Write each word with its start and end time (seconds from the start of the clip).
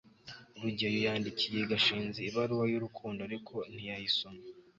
rugeyo 0.61 0.99
yandikiye 1.07 1.59
gashinzi 1.71 2.19
ibaruwa 2.29 2.65
y'urukundo, 2.71 3.19
ariko 3.29 3.53
ntiyayisoma 3.73 4.41